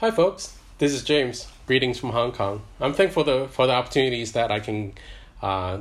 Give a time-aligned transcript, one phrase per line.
[0.00, 0.56] Hi, folks.
[0.78, 1.48] This is James.
[1.66, 2.62] Greetings from Hong Kong.
[2.80, 4.92] I'm thankful the, for the opportunities that I can
[5.42, 5.78] uh,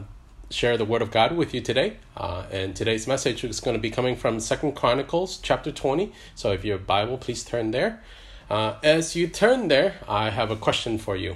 [0.49, 1.97] share the Word of God with you today.
[2.15, 6.11] Uh, and today's message is going to be coming from Second Chronicles chapter 20.
[6.33, 8.02] So if you have Bible, please turn there.
[8.49, 11.36] Uh, as you turn there, I have a question for you.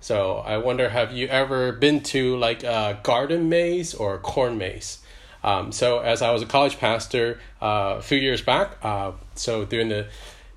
[0.00, 4.58] So I wonder, have you ever been to like a garden maze or a corn
[4.58, 4.98] maze?
[5.44, 9.64] Um, so as I was a college pastor uh, a few years back, uh, so
[9.64, 10.08] during the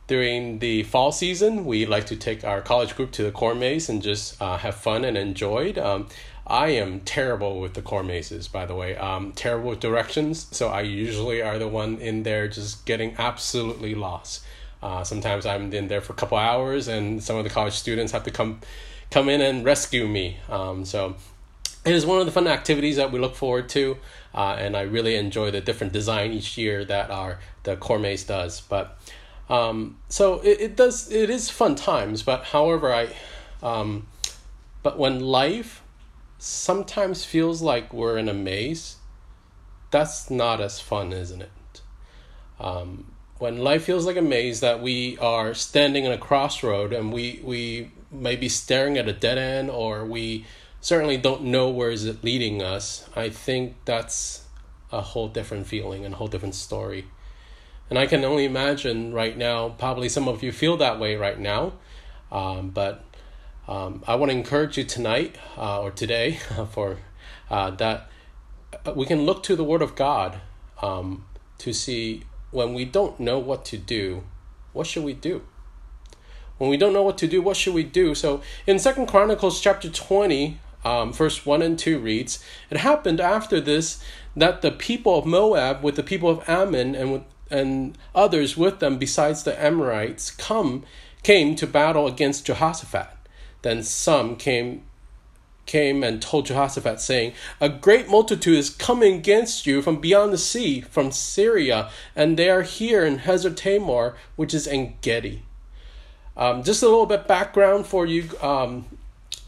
[0.10, 3.90] during the fall season, we like to take our college group to the corn maze
[3.90, 5.78] and just uh, have fun and enjoy it.
[5.78, 6.08] Um,
[6.48, 8.98] I am terrible with the corn mazes, by the way.
[8.98, 13.94] Um, terrible with directions, so I usually are the one in there just getting absolutely
[13.94, 14.44] lost.
[14.82, 18.12] Uh, sometimes I'm in there for a couple hours, and some of the college students
[18.12, 18.62] have to come
[19.12, 20.38] come in and rescue me.
[20.50, 21.18] Um, so
[21.86, 23.98] it is one of the fun activities that we look forward to,
[24.34, 28.24] uh, and I really enjoy the different design each year that our the corn maze
[28.24, 28.60] does.
[28.62, 28.98] But
[29.50, 33.10] um, so it, it does it is fun times, but however I
[33.62, 34.08] um,
[34.84, 35.82] but when life
[36.38, 38.98] sometimes feels like we're in a maze,
[39.92, 41.82] that's not as fun, isn't it?
[42.60, 47.12] Um, when life feels like a maze that we are standing in a crossroad and
[47.12, 50.46] we we may be staring at a dead end or we
[50.82, 54.46] certainly don't know where is it leading us, I think that's
[54.92, 57.06] a whole different feeling and a whole different story.
[57.90, 61.40] And I can only imagine right now, probably some of you feel that way right
[61.40, 61.74] now.
[62.32, 63.04] Um, but
[63.68, 66.40] um, I want to encourage you tonight uh, or today
[66.72, 66.98] for
[67.50, 68.10] uh, that
[68.96, 70.40] we can look to the Word of God
[70.82, 71.26] um,
[71.58, 74.24] to see when we don't know what to do,
[74.74, 75.42] what should we do?
[76.58, 78.14] When we don't know what to do, what should we do?
[78.14, 83.60] So in Second Chronicles chapter 20, um, verse 1 and 2 reads, It happened after
[83.60, 84.04] this
[84.36, 88.80] that the people of Moab with the people of Ammon and with and others with
[88.80, 90.84] them besides the Amorites come
[91.24, 93.10] came to battle against Jehoshaphat.
[93.62, 94.84] Then some came
[95.70, 100.38] came and told Jehoshaphat, saying, A great multitude is coming against you from beyond the
[100.38, 105.44] sea, from Syria, and they are here in Hazazon Tamar, which is En Gedi.
[106.36, 108.30] Um, just a little bit background for you.
[108.42, 108.86] Um,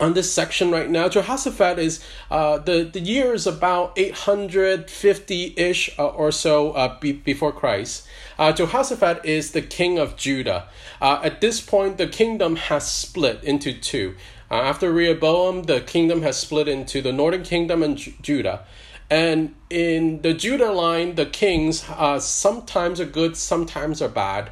[0.02, 1.08] on this section right now.
[1.08, 6.72] Jehoshaphat is uh, the the year is about eight hundred fifty ish uh, or so
[6.72, 8.08] uh, be, before Christ.
[8.38, 10.68] Uh, Jehoshaphat is the king of Judah.
[11.00, 14.16] Uh, at this point, the kingdom has split into two.
[14.50, 18.66] After Rehoboam, the kingdom has split into the northern kingdom and Ju- Judah.
[19.10, 21.84] And in the Judah line, the kings
[22.20, 24.52] sometimes are good, sometimes are bad.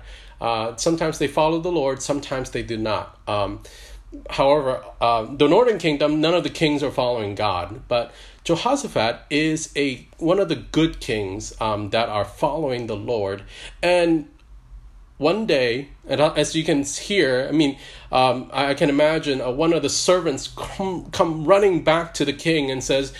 [0.77, 3.17] Sometimes they follow the Lord, sometimes they do not.
[3.27, 3.63] Um,
[4.29, 8.11] however, uh, the northern kingdom, none of the kings are following God, but
[8.43, 13.43] Jehoshaphat is a one of the good kings um, that are following the Lord,
[13.81, 14.27] and
[15.17, 17.77] one day, and as you can hear, I mean,
[18.11, 22.33] um, I can imagine uh, one of the servants come, come running back to the
[22.33, 23.13] king and says,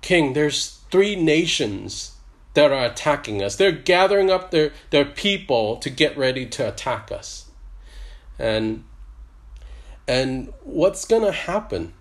[0.00, 2.14] "King, there's three nations."
[2.54, 3.54] That are attacking us.
[3.54, 7.50] They're gathering up their, their people to get ready to attack us.
[8.36, 8.82] And
[10.08, 11.92] and what's going to happen?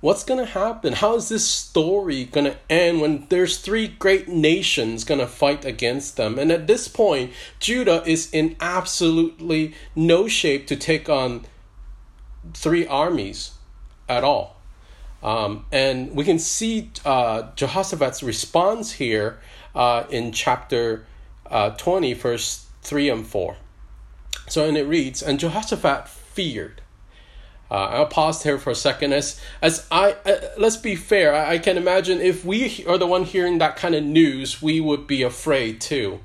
[0.00, 0.94] What's going to happen?
[0.94, 5.64] How is this story going to end when there's three great nations going to fight
[5.64, 6.38] against them?
[6.38, 11.44] And at this point, Judah is in absolutely no shape to take on
[12.54, 13.52] three armies
[14.08, 14.56] at all.
[15.22, 19.38] Um, and we can see uh, Jehoshaphat's response here
[19.74, 21.04] uh, in chapter
[21.46, 23.56] uh, 20, verse 3 and 4.
[24.48, 26.80] So, and it reads, And Jehoshaphat feared
[27.74, 29.12] I'll pause here for a second.
[29.12, 33.06] As as I uh, let's be fair, I, I, can imagine if we are the
[33.06, 36.20] one hearing that kind of news, we would be afraid too.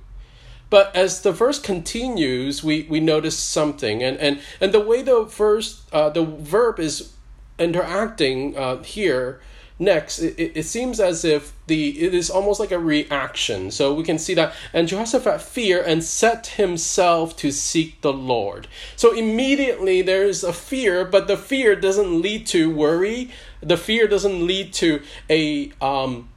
[0.72, 5.28] But as the verse continues, we we notice something, and and and the way the
[5.28, 7.14] first uh, the verb is
[7.60, 9.40] interacting uh, here
[9.78, 13.72] Next, it, it seems as if the it is almost like a reaction.
[13.72, 18.68] So we can see that and Jehoshaphat fear and set himself to seek the Lord.
[18.96, 23.32] So immediately there is a fear, but the fear doesn't lead to worry.
[23.62, 26.30] The fear doesn't lead to a um,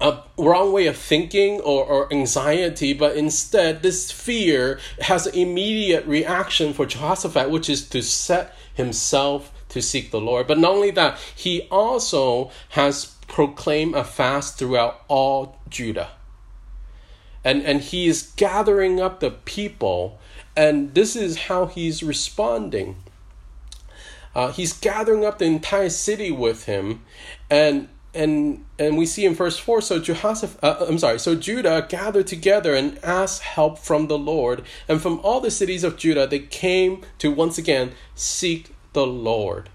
[0.00, 6.04] a wrong way of thinking or, or anxiety, but instead this fear has an immediate
[6.06, 10.46] reaction for Jehoshaphat, which is to set himself to seek the Lord.
[10.46, 16.10] But not only that, he also has proclaimed a fast throughout all Judah.
[17.44, 20.20] And, and he is gathering up the people,
[20.56, 22.96] and this is how he's responding.
[24.34, 27.02] Uh, he's gathering up the entire city with him,
[27.50, 31.86] and and and we see in verse 4 so Jehoshaphat, uh, I'm sorry so Judah
[31.88, 36.26] gathered together and asked help from the Lord and from all the cities of Judah
[36.26, 39.70] they came to once again seek the Lord.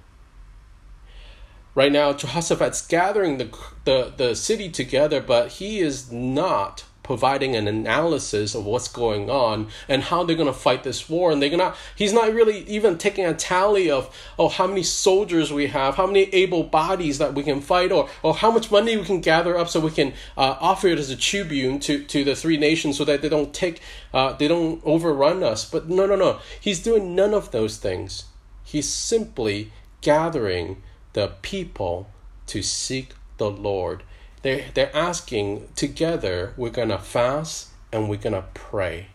[1.76, 3.56] Right now Jehoshaphat's gathering the
[3.86, 9.70] the, the city together but he is not providing an analysis of what's going on
[9.88, 11.32] and how they're going to fight this war.
[11.32, 14.84] And they're going to he's not really even taking a tally of oh how many
[14.84, 18.70] soldiers we have how many able bodies that we can fight or or how much
[18.70, 22.04] money we can gather up so we can uh, offer it as a tribute to
[22.04, 23.82] to the three nations so that they don't take
[24.14, 25.68] uh, they don't overrun us.
[25.70, 26.40] But no no no.
[26.60, 28.26] He's doing none of those things
[28.68, 29.72] he's simply
[30.02, 30.82] gathering
[31.14, 32.10] the people
[32.46, 34.04] to seek the lord
[34.42, 39.08] they're, they're asking together, we're going to fast and we're going to pray.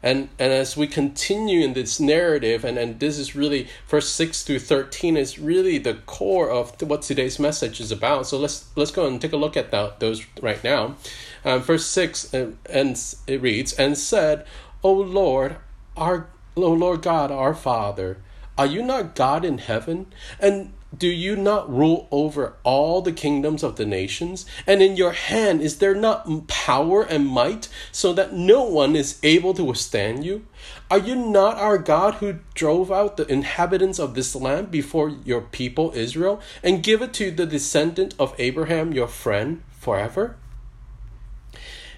[0.00, 4.44] And, and as we continue in this narrative, and, and this is really verse 6
[4.44, 8.28] through 13 is really the core of what today's message is about.
[8.28, 10.94] So let's let's go and take a look at that, those right now.
[11.44, 14.46] Um, verse 6 uh, and it reads, And said,
[14.84, 15.56] O Lord,
[15.96, 16.28] our
[16.64, 18.18] O Lord God, our Father,
[18.56, 20.06] are you not God in heaven?
[20.40, 24.46] And do you not rule over all the kingdoms of the nations?
[24.66, 29.18] And in your hand is there not power and might, so that no one is
[29.22, 30.46] able to withstand you?
[30.90, 35.42] Are you not our God who drove out the inhabitants of this land before your
[35.42, 40.36] people Israel, and give it to the descendant of Abraham, your friend, forever?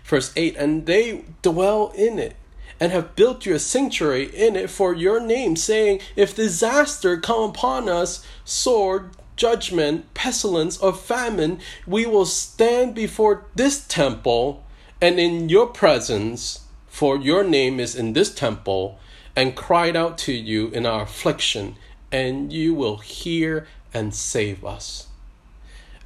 [0.02, 2.34] Verse 8 And they dwell in it
[2.80, 7.50] and have built you a sanctuary in it for your name, saying, If disaster come
[7.50, 14.64] upon us, sword, judgment, pestilence, or famine, we will stand before this temple
[15.00, 18.98] and in your presence, for your name is in this temple,
[19.34, 21.76] and cried out to you in our affliction,
[22.12, 25.06] and you will hear and save us.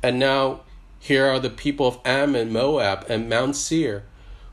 [0.03, 0.61] And now
[1.01, 4.05] here are the people of Ammon, Moab, and Mount Seir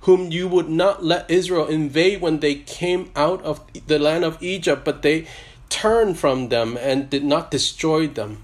[0.01, 4.41] whom you would not let Israel invade when they came out of the land of
[4.41, 5.27] Egypt, but they
[5.69, 8.43] turned from them and did not destroy them.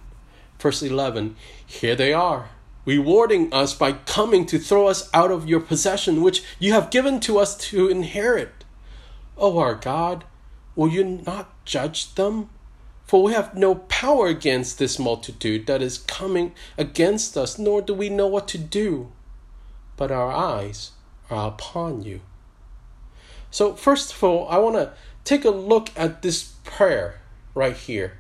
[0.60, 2.50] Verse 11 Here they are,
[2.86, 7.20] rewarding us by coming to throw us out of your possession, which you have given
[7.22, 8.64] to us to inherit.
[9.36, 10.26] O our God,
[10.76, 12.50] will you not judge them?
[13.06, 17.94] For we have no power against this multitude that is coming against us, nor do
[17.94, 19.12] we know what to do.
[19.96, 20.92] But our eyes
[21.30, 22.22] are upon you.
[23.52, 24.94] So, first of all, I want to
[25.24, 27.22] take a look at this prayer
[27.56, 28.18] right here.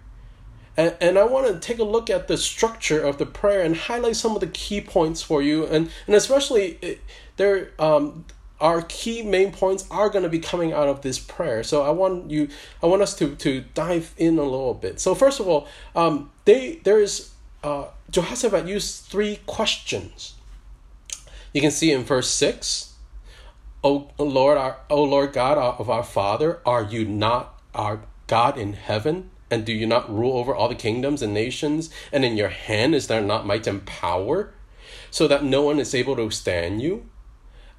[0.75, 3.75] And, and I want to take a look at the structure of the prayer and
[3.75, 5.65] highlight some of the key points for you.
[5.65, 7.01] And, and especially, it,
[7.37, 8.25] there um,
[8.59, 11.63] our key main points are going to be coming out of this prayer.
[11.63, 12.49] So I want you,
[12.81, 14.99] I want us to, to dive in a little bit.
[14.99, 17.31] So, first of all, um, they, there is,
[17.63, 20.35] uh, Jehoshaphat used three questions.
[21.53, 22.93] You can see in verse 6
[23.87, 28.73] O Lord, our, O Lord God of our Father, are you not our God in
[28.73, 29.29] heaven?
[29.49, 31.89] And do you not rule over all the kingdoms and nations?
[32.11, 34.53] And in your hand is there not might and power,
[35.09, 37.09] so that no one is able to stand you?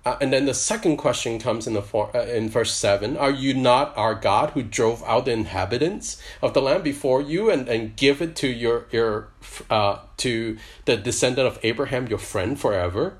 [0.07, 3.31] Uh, and then the second question comes in the for, uh, in verse seven: Are
[3.31, 7.69] you not our God who drove out the inhabitants of the land before you and,
[7.69, 9.29] and give it to your your
[9.69, 10.57] uh, to
[10.87, 13.19] the descendant of Abraham, your friend, forever?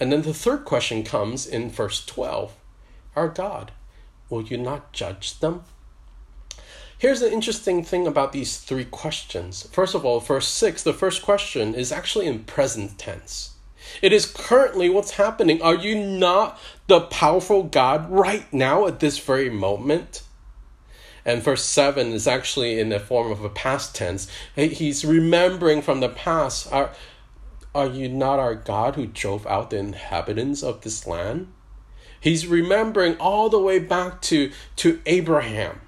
[0.00, 2.54] And then the third question comes in verse 12
[3.16, 3.72] Our God,
[4.30, 5.64] will you not judge them?
[6.98, 9.68] Here's the interesting thing about these three questions.
[9.70, 13.54] First of all, verse 6, the first question is actually in present tense.
[14.02, 15.62] It is currently what's happening.
[15.62, 16.58] Are you not
[16.88, 20.22] the powerful God right now at this very moment?
[21.24, 24.28] And verse 7 is actually in the form of a past tense.
[24.56, 26.72] He's remembering from the past.
[26.72, 26.90] Are,
[27.78, 31.46] are you not our God who drove out the inhabitants of this land?
[32.20, 35.80] He's remembering all the way back to, to Abraham,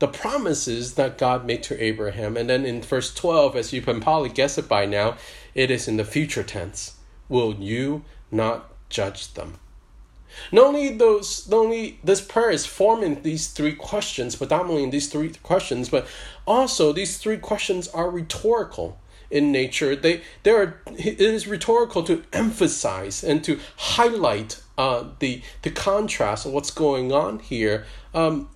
[0.00, 2.36] the promises that God made to Abraham.
[2.36, 5.16] And then in verse 12, as you can probably guess it by now,
[5.54, 6.96] it is in the future tense.
[7.28, 9.58] Will you not judge them?
[10.50, 15.08] Not only those, not only this prayer is forming these three questions, predominantly in these
[15.08, 16.08] three questions, but
[16.44, 18.98] also these three questions are rhetorical
[19.30, 19.94] in nature.
[19.96, 26.46] They they are it is rhetorical to emphasize and to highlight uh, the the contrast
[26.46, 27.84] of what's going on here.
[28.14, 28.48] Um,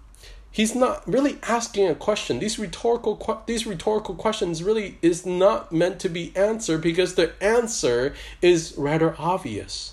[0.50, 2.38] he's not really asking a question.
[2.38, 8.14] These rhetorical these rhetorical questions really is not meant to be answered because the answer
[8.42, 9.92] is rather obvious.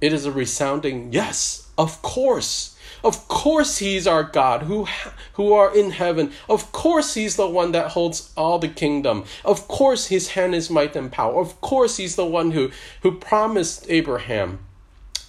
[0.00, 2.73] it is a resounding yes, of course.
[3.04, 4.88] Of course he's our God who
[5.34, 6.32] who are in heaven.
[6.48, 9.24] Of course he's the one that holds all the kingdom.
[9.44, 11.38] Of course his hand is might and power.
[11.38, 12.70] Of course he's the one who
[13.02, 14.64] who promised Abraham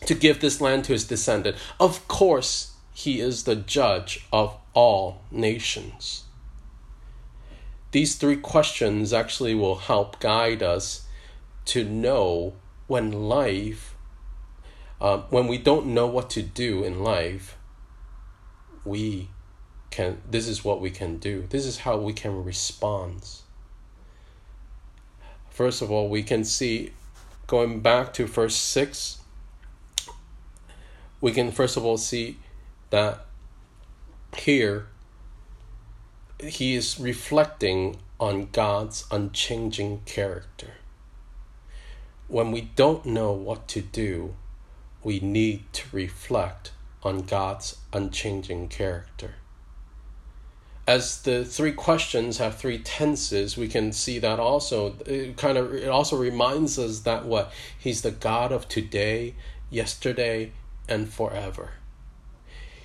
[0.05, 1.58] to give this land to his descendant.
[1.77, 6.24] Of course he is the judge of all nations.
[7.91, 11.08] These three questions actually will help guide us
[11.65, 12.53] to know
[12.88, 13.96] when life,
[15.01, 17.58] uh, when we don't know what to do in life,
[18.85, 19.29] we
[19.91, 23.27] can this is what we can do this is how we can respond
[25.49, 26.91] first of all we can see
[27.47, 29.19] going back to verse 6
[31.21, 32.37] we can first of all see
[32.89, 33.25] that
[34.37, 34.87] here
[36.39, 40.75] he is reflecting on God's unchanging character.
[42.27, 44.35] When we don't know what to do,
[45.03, 46.71] we need to reflect
[47.05, 49.35] on God's unchanging character.
[50.88, 54.95] As the three questions have three tenses, we can see that also.
[55.05, 59.35] It kind of it also reminds us that what He's the God of today,
[59.69, 60.51] yesterday,
[60.88, 61.71] and forever.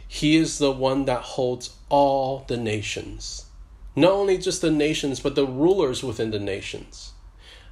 [0.09, 3.47] He is the one that holds all the nations.
[3.95, 7.12] Not only just the nations, but the rulers within the nations.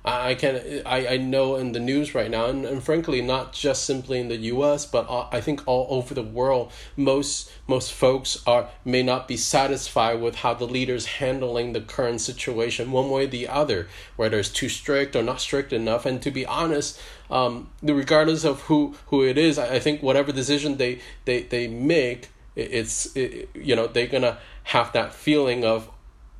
[0.09, 3.85] I can I, I know in the news right now, and, and frankly, not just
[3.85, 8.69] simply in the U.S., but I think all over the world, most most folks are
[8.85, 13.27] may not be satisfied with how the leaders handling the current situation, one way or
[13.27, 16.07] the other, whether it's too strict or not strict enough.
[16.07, 17.01] And to be honest,
[17.31, 21.69] um, regardless of who who it is, I, I think whatever decision they they they
[21.69, 25.91] make, it's it, you know they're gonna have that feeling of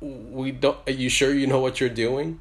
[0.01, 0.77] we don't.
[0.87, 2.39] Are you sure you know what you're doing?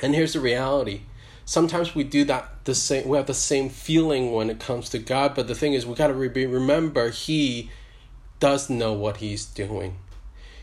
[0.00, 1.02] And here's the reality.
[1.44, 4.98] Sometimes we do that the same we have the same feeling when it comes to
[4.98, 7.70] God, but the thing is we got to re- remember he
[8.38, 9.96] does know what he's doing.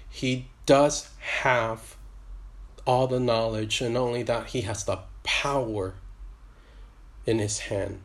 [0.09, 1.95] He does have
[2.85, 5.95] all the knowledge and only that he has the power
[7.25, 8.01] in his hand.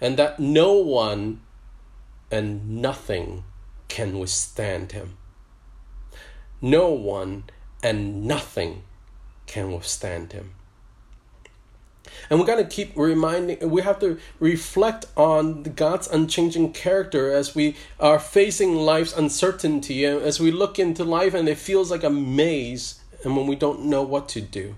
[0.00, 1.40] And that no one
[2.30, 3.44] and nothing
[3.88, 5.16] can withstand him.
[6.60, 7.44] No one
[7.82, 8.82] and nothing
[9.46, 10.52] can withstand him.
[12.30, 17.56] And we got to keep reminding, we have to reflect on God's unchanging character as
[17.56, 22.04] we are facing life's uncertainty, and as we look into life and it feels like
[22.04, 24.76] a maze, and when we don't know what to do.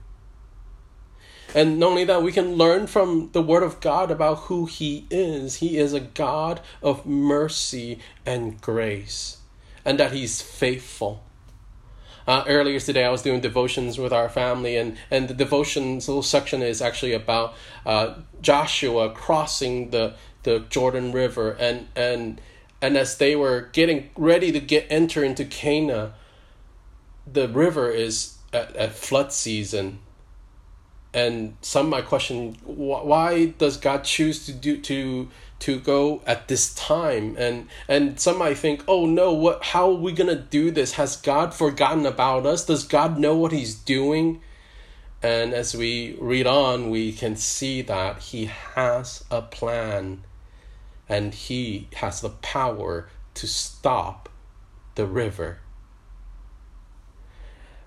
[1.55, 5.07] And not only that, we can learn from the Word of God about who He
[5.11, 5.57] is.
[5.57, 9.37] He is a God of mercy and grace,
[9.85, 11.23] and that He's faithful
[12.27, 16.23] uh, earlier today, I was doing devotions with our family, and, and the devotions little
[16.23, 22.41] section is actually about uh, Joshua crossing the, the Jordan River, and and
[22.81, 26.13] and as they were getting ready to get enter into Canaan,
[27.31, 30.01] the river is at, at flood season,
[31.15, 35.29] and some might question why does God choose to do to
[35.63, 37.37] to go at this time.
[37.39, 40.95] And and some might think oh no what how are we to do this?
[40.95, 42.67] Has god forgotten about us?
[42.67, 44.41] Does god know what he's doing?
[45.23, 50.25] And as we read on we can see that he has a plan
[51.09, 54.29] and he has the power to stop
[54.97, 55.61] the river.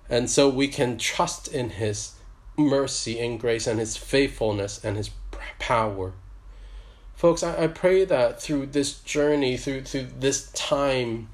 [0.08, 2.12] And so we can trust in his
[2.56, 5.10] mercy and grace and his faithfulness and his
[5.58, 6.14] power
[7.16, 11.28] folks I, I pray that through this journey through through this time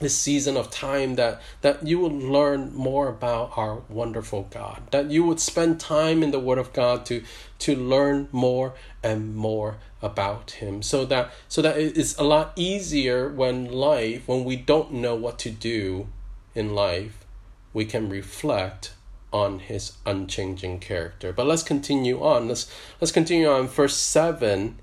[0.00, 5.10] this season of time that that you will learn more about our wonderful God that
[5.10, 7.22] you would spend time in the word of God to
[7.60, 13.28] to learn more and more about him so that so that it's a lot easier
[13.28, 16.08] when life when we don't know what to do
[16.54, 17.24] in life
[17.72, 18.92] we can reflect
[19.32, 21.32] on his unchanging character.
[21.32, 22.46] But let's continue on.
[22.46, 24.78] Let's let's continue on verse 7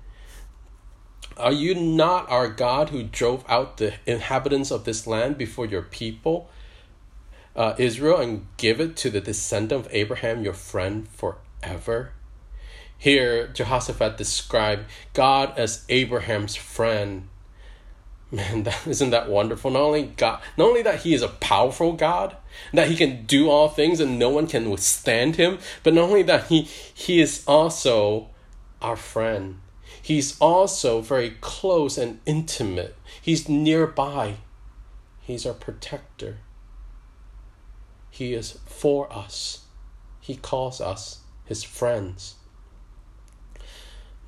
[1.36, 5.82] are you not our God who drove out the inhabitants of this land before your
[5.82, 6.50] people,
[7.56, 12.12] uh, Israel, and give it to the descendant of Abraham, your friend, forever?
[12.98, 17.28] Here, Jehoshaphat described God as Abraham's friend.
[18.30, 19.70] Man, that, isn't that wonderful?
[19.70, 22.36] Not only God, not only that He is a powerful God,
[22.72, 26.22] that He can do all things and no one can withstand Him, but not only
[26.22, 28.28] that He He is also
[28.80, 29.58] our friend.
[30.00, 32.96] He's also very close and intimate.
[33.20, 34.36] He's nearby.
[35.20, 36.38] He's our protector.
[38.10, 39.66] He is for us.
[40.20, 42.36] He calls us his friends.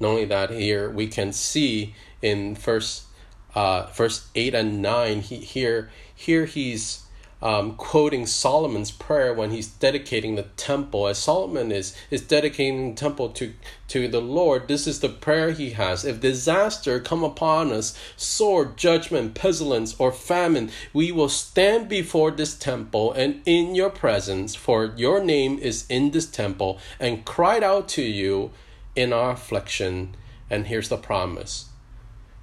[0.00, 3.06] Not only that, here we can see in verse
[3.54, 5.20] uh, verse eight and nine.
[5.20, 7.03] He here here he's
[7.44, 11.06] um, quoting Solomon's prayer when he's dedicating the temple.
[11.06, 13.52] As Solomon is is dedicating the temple to
[13.88, 16.06] to the Lord, this is the prayer he has.
[16.06, 22.56] If disaster come upon us, sword, judgment, pestilence, or famine, we will stand before this
[22.56, 27.88] temple and in your presence, for your name is in this temple, and cried out
[27.90, 28.52] to you
[28.96, 30.16] in our affliction.
[30.48, 31.68] And here's the promise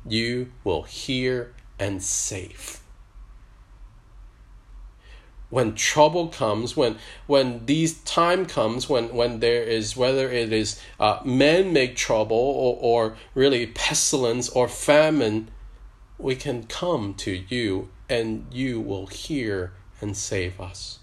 [0.06, 2.81] you will hear and save
[5.52, 10.82] when trouble comes, when when these time comes, when when there is whether it is
[11.00, 15.50] uh, men make trouble or, or really pestilence or famine,
[16.18, 21.00] we can come to you and you will hear and save us.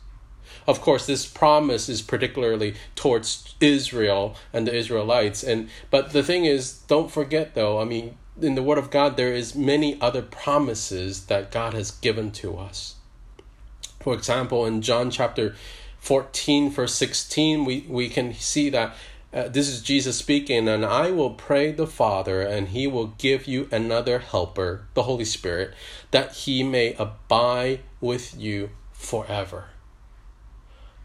[0.67, 6.47] Of course, this promise is particularly towards Israel and the Israelites, and but the thing
[6.47, 7.81] is, don't forget though.
[7.81, 11.90] I mean, in the Word of God, there is many other promises that God has
[11.90, 12.95] given to us
[14.08, 15.54] for example, in John chapter
[15.98, 18.96] 14, verse 16, we, we can see that
[19.34, 23.46] uh, this is Jesus speaking, and I will pray the Father, and he will give
[23.46, 25.74] you another helper, the Holy Spirit,
[26.10, 29.66] that he may abide with you forever.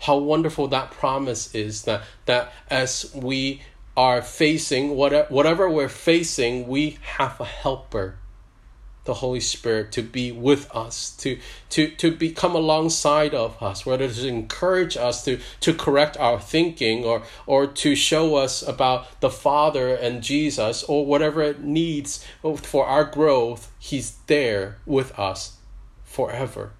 [0.03, 3.63] How wonderful that promise is that, that as we
[3.97, 8.15] are facing whatever, whatever we're facing, we have a helper
[9.05, 11.37] the Holy Spirit to be with us, to
[11.69, 17.03] to to become alongside of us, whether to encourage us to to correct our thinking
[17.03, 22.25] or or to show us about the Father and Jesus or whatever it needs
[22.57, 25.57] for our growth, He's there with us
[26.03, 26.71] forever.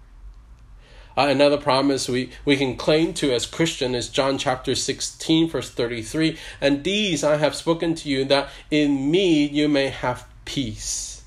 [1.15, 5.69] Uh, another promise we, we can claim to as Christian is John chapter 16, verse
[5.69, 6.39] 33.
[6.59, 11.22] And these I have spoken to you, that in me you may have peace.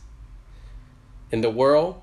[1.31, 2.01] In the world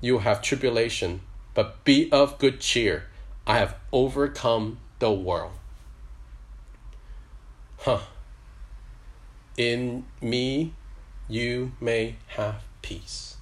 [0.00, 1.20] you have tribulation,
[1.54, 3.04] but be of good cheer.
[3.46, 5.52] I have overcome the world.
[7.78, 8.00] Huh.
[9.56, 10.72] In me
[11.28, 13.36] you may have peace.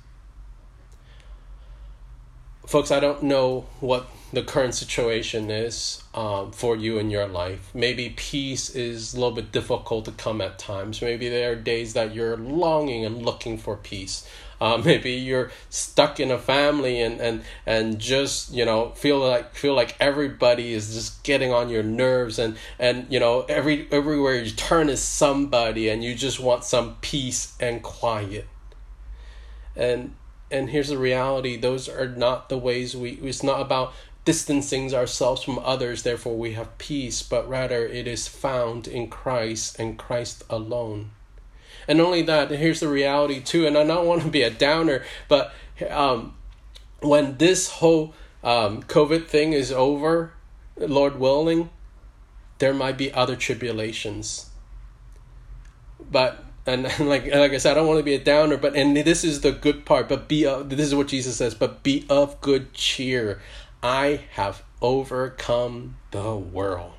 [2.67, 7.71] Folks, I don't know what the current situation is um, for you in your life.
[7.75, 11.03] Maybe peace is a little bit difficult to come at times.
[11.03, 14.27] Maybe there are days that you're longing and looking for peace.
[14.73, 19.57] Uh, maybe you're stuck in a family and, and and just you know feel like
[19.57, 24.37] feel like everybody is just getting on your nerves and and you know every everywhere
[24.37, 28.47] you turn is somebody and you just want some peace and quiet.
[29.75, 30.15] And
[30.49, 33.15] and here's the reality: those are not the ways we.
[33.15, 33.93] It's not about
[34.25, 39.81] distancing ourselves from others, therefore we have peace, but rather it is found in Christ
[39.81, 41.11] and Christ alone.
[41.89, 45.05] And only that, here's the reality too, and I don't want to be a downer,
[45.29, 45.53] but
[45.91, 46.35] um,
[47.01, 48.15] when this whole
[48.45, 50.33] um, COVID thing is over,
[50.77, 51.71] Lord willing,
[52.59, 54.51] there might be other tribulations.
[56.11, 58.77] But and, and like like I said, I don't want to be a downer, but
[58.77, 60.09] and this is the good part.
[60.09, 61.55] But be of, this is what Jesus says.
[61.55, 63.41] But be of good cheer.
[63.83, 66.93] I have overcome the world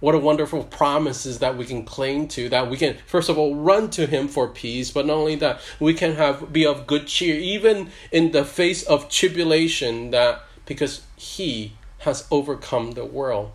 [0.00, 3.54] what a wonderful promises that we can cling to that we can first of all
[3.54, 7.06] run to him for peace but not only that we can have be of good
[7.06, 13.52] cheer even in the face of tribulation that because he has overcome the world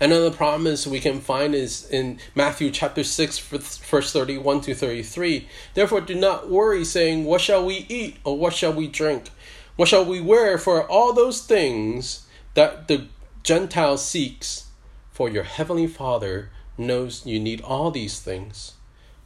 [0.00, 5.48] Another promise we can find is in Matthew chapter 6, verse 31 to 33.
[5.74, 9.30] Therefore, do not worry, saying, What shall we eat, or what shall we drink?
[9.76, 10.58] What shall we wear?
[10.58, 13.06] For all those things that the
[13.44, 14.68] Gentile seeks,
[15.12, 18.72] for your heavenly Father knows you need all these things.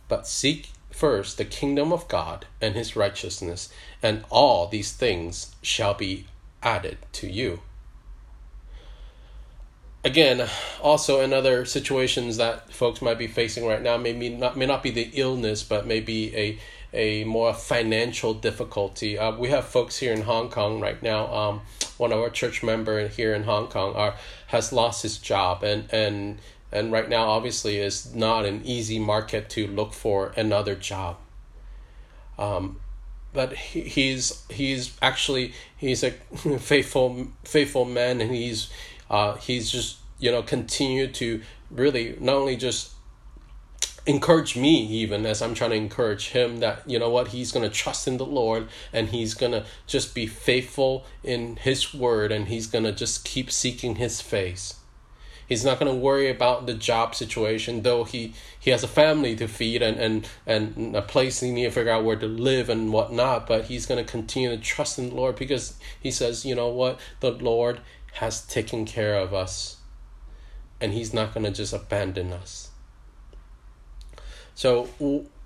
[0.09, 5.95] But seek first the kingdom of God and his righteousness, and all these things shall
[5.95, 6.27] be
[6.65, 7.61] added to you.
[10.05, 10.49] Again,
[10.83, 14.83] also in other situations that folks might be facing right now, maybe not may not
[14.83, 16.59] be the illness, but maybe a
[16.93, 19.19] a more financial difficulty.
[19.19, 21.33] Uh, we have folks here in Hong Kong right now.
[21.33, 21.61] Um,
[21.97, 24.15] one of our church member here in Hong Kong are
[24.49, 26.39] has lost his job and and
[26.73, 31.17] and right now obviously is not an easy market to look for another job.
[32.39, 32.81] Um,
[33.33, 36.11] but he, he's he's actually he's a
[36.59, 38.71] faithful faithful man and he's
[39.11, 42.93] uh, he's just you know continue to really not only just
[44.09, 47.69] encourage me even as I'm trying to encourage him that you know what he's going
[47.69, 52.33] to trust in the Lord and he's going to just be faithful in his word
[52.33, 54.77] and he's going to just keep seeking his face.
[55.47, 59.37] He's not going to worry about the job situation, though he, he has a family
[59.37, 62.69] to feed and, and, and a place he need to figure out where to live
[62.69, 63.47] and whatnot.
[63.47, 66.69] But he's going to continue to trust in the Lord because he says, you know
[66.69, 67.01] what?
[67.21, 67.81] The Lord
[68.15, 69.79] has taken care of us.
[70.83, 72.68] And he's not going to just abandon us.
[74.59, 74.89] So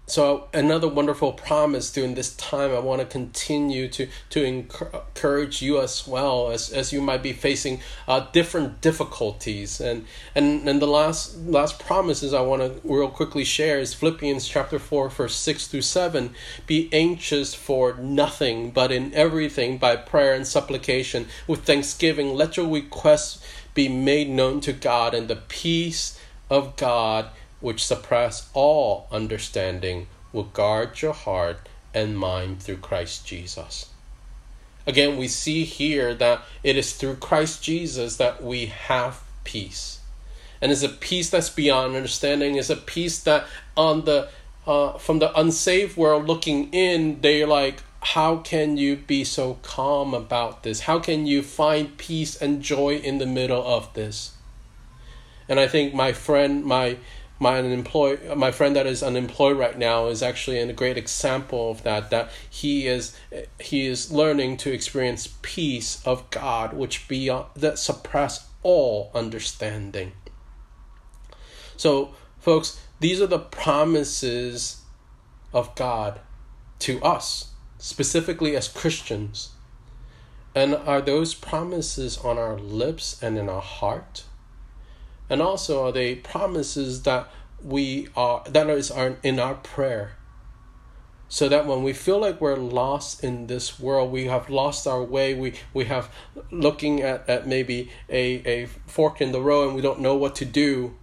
[0.07, 5.79] so another wonderful promise during this time i want to continue to to encourage you
[5.83, 9.83] as well as as you might be facing uh, different difficulties.
[9.83, 14.49] And and and the last last promises i want to real quickly share is philippians
[14.49, 16.35] chapter 4 verse 6 through 7
[16.67, 22.67] be anxious for nothing but in everything by prayer and supplication with thanksgiving let your
[22.67, 23.45] requests
[23.75, 27.29] be made known to god and the peace of god
[27.63, 33.91] which surpass all understanding, will guard your heart and mind through Christ Jesus.
[34.87, 40.01] Again, we see here that it is through Christ Jesus that we have peace.
[40.61, 42.57] And it's a peace that's beyond understanding.
[42.57, 43.47] It's a peace that
[43.77, 44.29] on the
[44.67, 50.15] uh, from the unsaved world looking in, they're like, how can you be so calm
[50.15, 50.81] about this?
[50.81, 54.33] How can you find peace and joy in the middle of this?
[55.49, 56.99] And I think my friend, my
[57.43, 61.83] my unemployed my friend that is unemployed right now is actually a great example of
[61.83, 63.17] that that he is
[63.59, 70.13] he is learning to experience peace of God which beyond that suppress all understanding.
[71.77, 74.83] So folks these are the promises
[75.53, 76.21] of God
[76.79, 79.51] to us specifically as Christians.
[80.55, 84.25] And are those promises on our lips and in our heart
[85.33, 87.27] and also are they promises that
[87.65, 90.19] we are that is our, in our prayer?
[91.31, 95.03] So that when we feel like we're lost in this world we have lost our
[95.03, 96.15] way we we have
[96.51, 100.35] looking at, at maybe a, a fork in the road and we don't know what
[100.37, 100.99] to do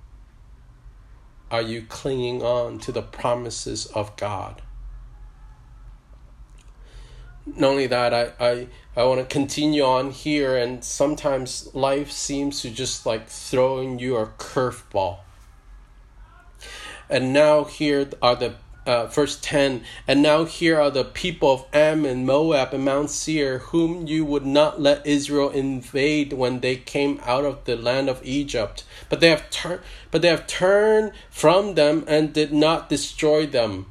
[1.49, 4.61] are you clinging on to the promises of god
[7.57, 12.62] not only that, I, I, I want to continue on here, and sometimes life seems
[12.62, 15.19] to just like throwing you a curveball.
[17.09, 21.65] And now here are the uh, verse 10 and now here are the people of
[21.73, 26.75] Ammon and Moab, and Mount Seir, whom you would not let Israel invade when they
[26.75, 28.83] came out of the land of Egypt.
[29.07, 33.85] But they have turned but they have turned from them and did not destroy them.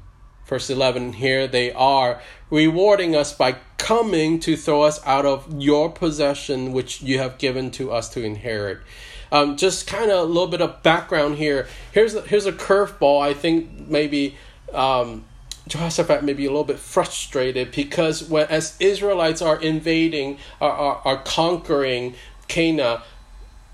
[0.48, 5.90] Verse 11 Here they are, rewarding us by coming to throw us out of your
[5.90, 8.78] possession, which you have given to us to inherit.
[9.30, 11.68] Um, just kind of a little bit of background here.
[11.92, 13.20] Here's a, here's a curveball.
[13.20, 14.36] I think maybe
[14.72, 15.26] um,
[15.68, 21.02] Jehoshaphat may be a little bit frustrated because when as Israelites are invading, are, are,
[21.04, 22.14] are conquering
[22.48, 23.02] Canaan,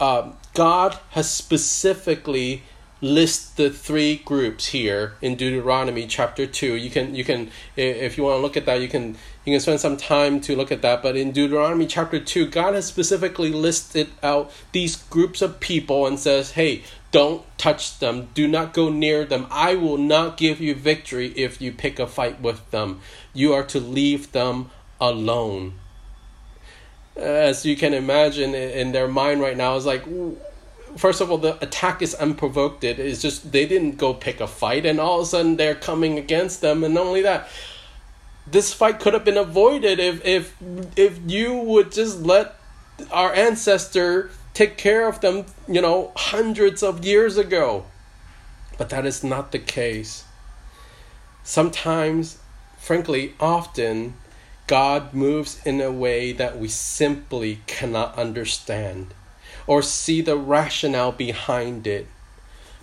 [0.00, 2.64] uh, God has specifically
[3.04, 8.24] list the three groups here in Deuteronomy chapter 2 you can you can if you
[8.24, 9.14] want to look at that you can
[9.44, 12.74] you can spend some time to look at that but in Deuteronomy chapter 2 God
[12.74, 16.82] has specifically listed out these groups of people and says hey
[17.14, 18.26] don't touch them.
[18.34, 19.46] Do not go near them.
[19.48, 23.02] I will not give you victory if you pick a fight with them.
[23.32, 25.74] You are to leave them alone.
[27.14, 30.04] As you can imagine in their mind right now is like
[30.96, 32.84] first of all, the attack is unprovoked.
[32.84, 35.74] It is just they didn't go pick a fight, and all of a sudden they're
[35.74, 36.84] coming against them.
[36.84, 37.48] And not only that,
[38.46, 40.54] this fight could have been avoided if if
[40.96, 42.56] if you would just let
[43.10, 45.46] our ancestor take care of them.
[45.68, 47.86] You know, hundreds of years ago.
[48.76, 50.24] But that is not the case.
[51.44, 52.38] Sometimes,
[52.78, 54.14] frankly, often,
[54.66, 59.14] God moves in a way that we simply cannot understand
[59.66, 62.06] or see the rationale behind it.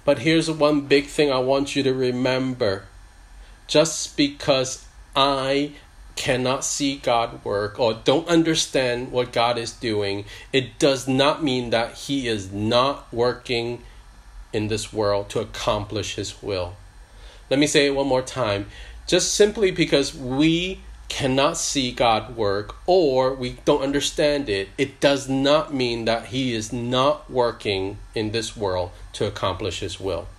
[0.04, 2.86] But here's one big thing I want you to remember.
[3.68, 5.74] Just because I
[6.16, 11.70] cannot see God work or don't understand what God is doing, it does not mean
[11.70, 13.84] that He is not working
[14.52, 16.76] in this world to accomplish His will.
[17.50, 18.68] Let me say it one more time.
[19.08, 20.82] Just simply because we
[21.12, 26.54] cannot see God work or we don't understand it, it does not mean that He
[26.54, 30.30] is not working in this world to accomplish His will.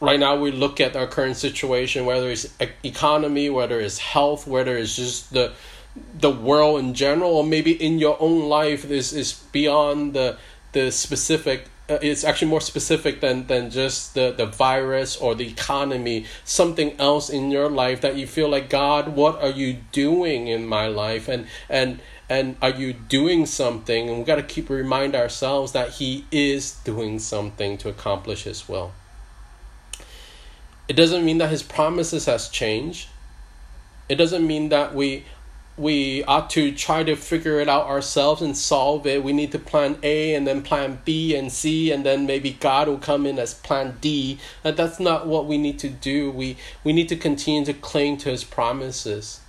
[0.00, 2.48] Right now, we look at our current situation, whether it's
[2.82, 5.52] economy, whether it's health, whether it's just the
[6.18, 10.38] the world in general, or maybe in your own life, this is beyond the
[10.72, 15.46] the specific uh, it's actually more specific than than just the the virus or the
[15.46, 16.24] economy.
[16.44, 20.66] Something else in your life that you feel like god what are you doing in
[20.66, 21.28] my life?
[21.28, 24.08] And and and are you doing something?
[24.08, 28.66] And we got to keep remind ourselves that he is doing something to accomplish his
[28.66, 28.92] will.
[30.88, 33.08] It doesn't mean that his promises has changed.
[34.08, 35.24] It doesn't mean that we
[35.76, 39.24] we ought to try to figure it out ourselves and solve it.
[39.24, 42.86] We need to plan A and then plan B and C and then maybe God
[42.86, 44.38] will come in as plan D.
[44.62, 46.30] That that's not what we need to do.
[46.30, 49.40] We we need to continue to cling to his promises.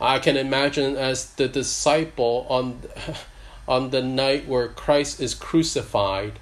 [0.00, 2.82] I can imagine as the disciple on
[3.68, 6.40] on the night where Christ is crucified.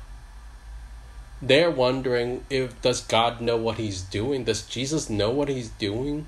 [1.43, 4.45] They're wondering if does God know what he's doing?
[4.45, 6.27] Does Jesus know what he's doing?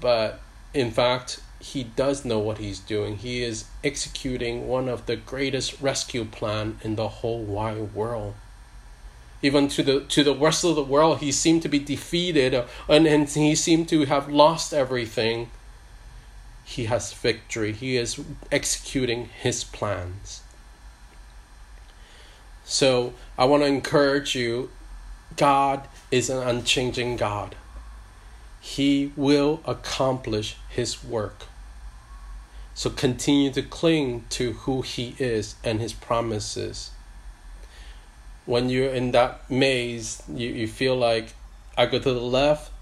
[0.00, 0.40] But
[0.74, 3.16] in fact, he does know what he's doing.
[3.16, 8.34] He is executing one of the greatest rescue plan in the whole wide world.
[9.40, 12.64] Even to the to the rest of the world, he seemed to be defeated, uh,
[12.88, 15.50] and, and he seemed to have lost everything.
[16.64, 17.72] He has victory.
[17.72, 20.42] He is executing his plans.
[22.64, 24.70] So I want to encourage you
[25.36, 27.54] God is an unchanging God.
[28.64, 31.44] He will accomplish His work.
[32.72, 36.90] So continue to cling to who He is and His promises.
[38.46, 41.34] When you're in that maze, you, you feel like
[41.76, 42.72] I go to the left,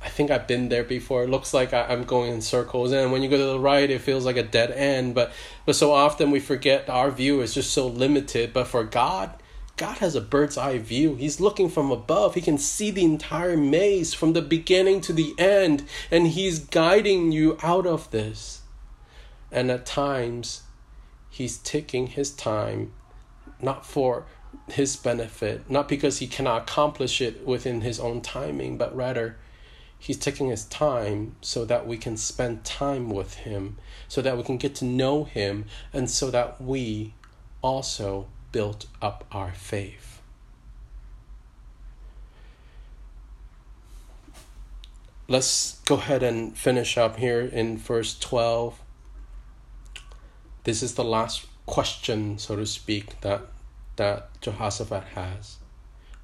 [0.00, 1.24] I think I've been there before.
[1.24, 3.90] It looks like I, am going in circles, and when you go to the right,
[3.90, 5.16] it feels like a dead end.
[5.16, 5.32] But
[5.66, 8.52] but so often we forget our view is just so limited.
[8.52, 9.32] But for God,
[9.78, 11.14] God has a bird's eye view.
[11.14, 12.34] He's looking from above.
[12.34, 17.30] He can see the entire maze from the beginning to the end, and He's guiding
[17.30, 18.62] you out of this.
[19.52, 20.62] And at times,
[21.30, 22.92] He's taking His time,
[23.62, 24.26] not for
[24.68, 29.36] His benefit, not because He cannot accomplish it within His own timing, but rather,
[29.96, 34.42] He's taking His time so that we can spend time with Him, so that we
[34.42, 37.14] can get to know Him, and so that we
[37.62, 40.20] also built up our faith.
[45.30, 48.80] Let's go ahead and finish up here in verse 12.
[50.64, 53.42] This is the last question, so to speak, that,
[53.96, 55.58] that Jehoshaphat has.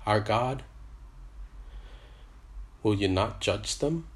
[0.06, 0.62] Our God,
[2.82, 4.06] will you not judge them?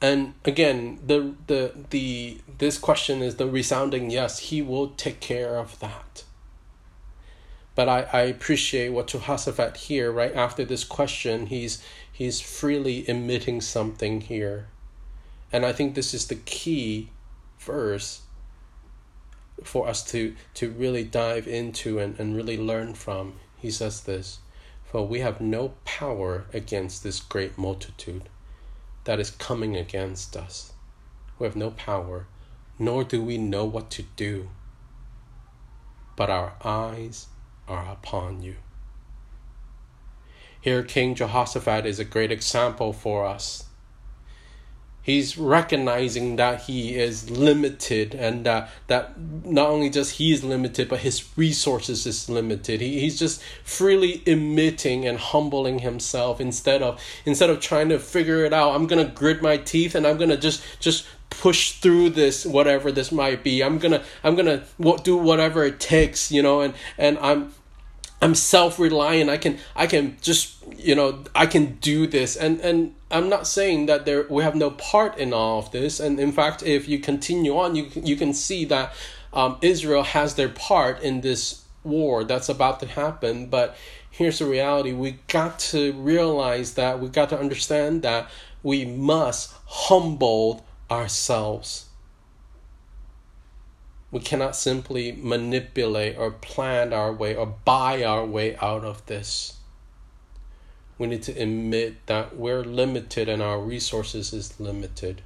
[0.00, 5.56] And again the the the this question is the resounding yes he will take care
[5.56, 6.24] of that.
[7.74, 11.82] But i i appreciate what jehoshaphat here right after this question he's
[12.12, 14.68] he's freely emitting something here.
[15.52, 17.10] And i think this is the key
[17.58, 18.22] verse
[19.64, 23.34] for us to to really dive into and, and really learn from.
[23.56, 24.40] He says this
[24.84, 28.28] for we have no power against this great multitude
[29.06, 30.72] that is coming against us.
[31.38, 32.26] We have no power,
[32.76, 34.50] nor do we know what to do.
[36.16, 37.28] But our eyes
[37.68, 38.56] are upon you.
[40.60, 43.65] Here, King Jehoshaphat is a great example for us
[45.06, 50.88] he's recognizing that he is limited and that that not only just he is limited
[50.88, 52.80] but his resources is limited.
[52.80, 58.44] He, he's just freely emitting and humbling himself instead of instead of trying to figure
[58.44, 58.74] it out.
[58.74, 63.12] I'm gonna grit my teeth and i'm gonna just just push through this whatever this
[63.12, 63.62] might be.
[63.62, 64.64] I'm gonna i'm gonna
[65.04, 67.54] do whatever it takes you know and and i'm
[68.22, 69.28] I'm self-reliant.
[69.28, 72.34] I can I can just you know I can do this.
[72.34, 76.00] And and I'm not saying that there we have no part in all of this.
[76.00, 78.92] And in fact, if you continue on, you you can see that
[79.32, 83.46] um, Israel has their part in this war that's about to happen.
[83.46, 83.76] But
[84.10, 88.30] here's the reality: we got to realize that we got to understand that
[88.62, 91.86] we must humble ourselves
[94.10, 99.55] we cannot simply manipulate or plan our way or buy our way out of this.
[100.98, 105.22] We need to admit that we're limited and our resources is limited.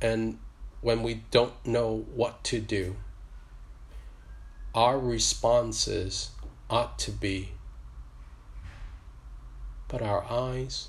[0.00, 0.38] And
[0.80, 2.96] when we don't know what to do,
[4.74, 6.30] our responses
[6.70, 7.50] ought to be,
[9.88, 10.88] but our eyes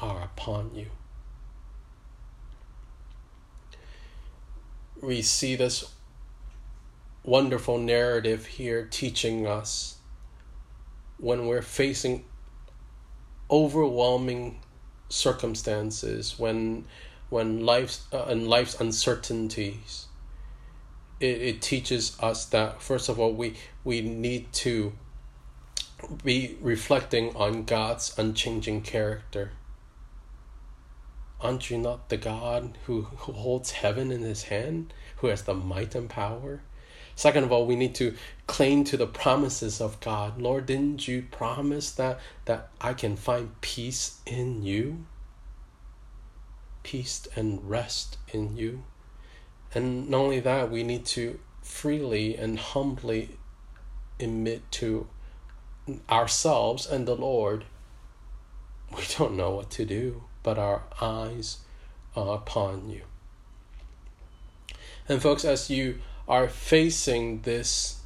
[0.00, 0.86] are upon you.
[5.02, 5.92] we see this
[7.24, 9.96] wonderful narrative here teaching us
[11.18, 12.24] when we're facing
[13.50, 14.60] overwhelming
[15.08, 16.84] circumstances when
[17.28, 20.06] when life's uh, and life's uncertainties
[21.20, 24.92] it, it teaches us that first of all we we need to
[26.24, 29.52] be reflecting on God's unchanging character.
[31.40, 35.54] Aren't you not the God who, who holds heaven in his hand, who has the
[35.54, 36.62] might and power?
[37.14, 38.14] Second of all, we need to
[38.46, 40.40] cling to the promises of God.
[40.40, 45.06] Lord, didn't you promise that that I can find peace in you?
[46.82, 48.82] Peace and rest in you.
[49.74, 53.38] And not only that, we need to freely and humbly
[54.18, 55.06] admit to
[56.10, 57.64] ourselves and the Lord,
[58.96, 61.58] we don't know what to do, but our eyes
[62.14, 63.02] are upon you.
[65.08, 68.00] And, folks, as you are facing this,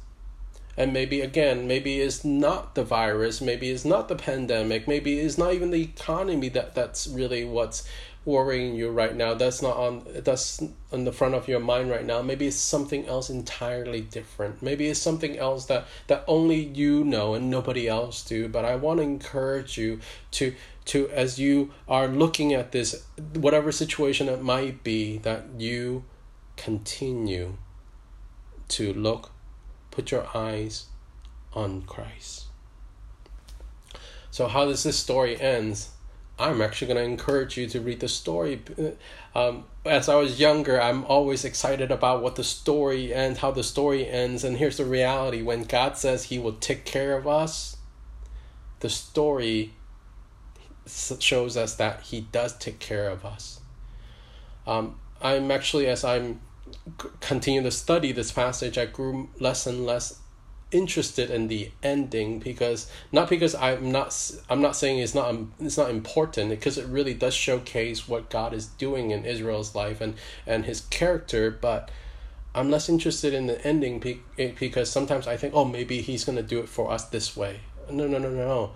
[0.75, 5.37] and maybe again, maybe it's not the virus, maybe it's not the pandemic, maybe it's
[5.37, 7.87] not even the economy that, that's really what's
[8.27, 9.33] worrying you right now.
[9.33, 12.21] That's not on that's on the front of your mind right now.
[12.21, 14.61] Maybe it's something else entirely different.
[14.61, 18.49] Maybe it's something else that that only you know and nobody else do.
[18.49, 19.99] But i want to encourage you
[20.31, 20.53] to
[20.85, 26.03] to as you are looking at this whatever situation it might be that you
[26.57, 27.57] continue
[28.67, 29.31] to look
[29.91, 30.85] put your eyes
[31.53, 32.45] on christ
[34.29, 35.91] so how does this story ends
[36.39, 38.61] I'm actually going to encourage you to read the story.
[39.33, 43.63] Um, as I was younger, I'm always excited about what the story and how the
[43.63, 44.43] story ends.
[44.43, 47.77] And here's the reality when God says He will take care of us,
[48.81, 49.73] the story
[50.85, 53.59] shows us that He does take care of us.
[54.67, 56.39] Um, I'm actually, as I'm
[57.19, 60.19] continue to study this passage, I grew less and less
[60.71, 65.53] interested in the ending because not because I'm not I'm not saying it's not um,
[65.59, 70.01] it's not important because it really does showcase what God is doing in Israel's life
[70.01, 71.89] and and his character but
[72.53, 74.03] I'm less interested in the ending
[74.37, 77.37] eh, because sometimes I think oh maybe he's going to do it for us this
[77.37, 77.61] way.
[77.89, 78.71] No no no no no.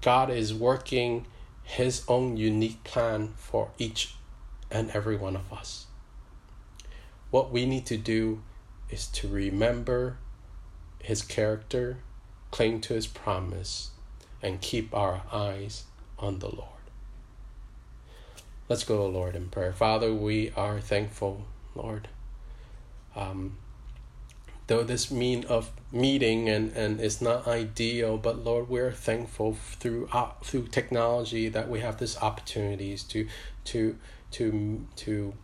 [0.00, 1.26] God is working
[1.64, 4.14] his own unique plan for each
[4.70, 5.86] and every one of us
[7.32, 8.42] what we need to do
[8.90, 10.18] is to remember
[11.02, 11.96] his character,
[12.50, 13.90] cling to his promise,
[14.42, 15.84] and keep our eyes
[16.18, 16.68] on the Lord.
[18.68, 19.72] Let's go, Lord, in prayer.
[19.72, 22.08] Father, we are thankful, Lord.
[23.16, 23.56] Um,
[24.66, 30.08] though this mean of meeting and, and is not ideal, but Lord, we're thankful through
[30.12, 33.26] uh, through technology that we have these opportunities to
[33.64, 33.96] to
[34.32, 35.34] to to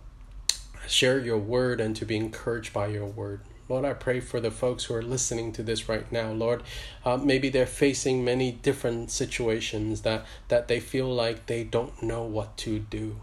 [0.88, 3.40] share your word and to be encouraged by your word.
[3.68, 6.32] Lord, I pray for the folks who are listening to this right now.
[6.32, 6.62] Lord,
[7.04, 12.22] uh, maybe they're facing many different situations that, that they feel like they don't know
[12.22, 13.20] what to do.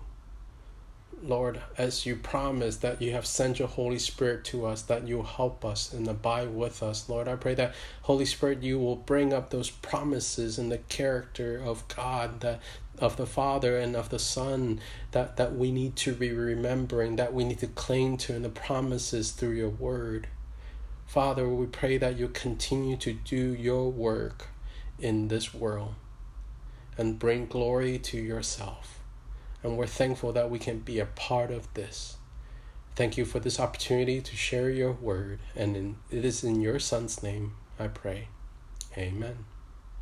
[1.23, 5.23] Lord, as you promised that you have sent your Holy Spirit to us, that you
[5.23, 7.73] help us and abide with us, Lord, I pray that
[8.04, 12.62] Holy Spirit, you will bring up those promises in the character of God, that
[12.99, 14.79] of the Father and of the Son,
[15.12, 18.49] that, that we need to be remembering, that we need to cling to and the
[18.49, 20.27] promises through your word.
[21.05, 24.47] Father, we pray that you continue to do your work
[24.99, 25.95] in this world
[26.97, 28.99] and bring glory to yourself.
[29.62, 32.17] And we're thankful that we can be a part of this.
[32.95, 35.39] Thank you for this opportunity to share your word.
[35.55, 38.29] And in, it is in your Son's name I pray.
[38.97, 39.45] Amen.